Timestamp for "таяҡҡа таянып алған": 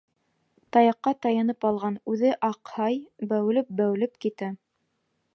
0.75-1.97